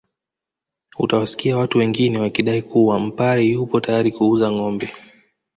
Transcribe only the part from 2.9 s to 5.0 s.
Mpare yupo tayari kuuza ngombe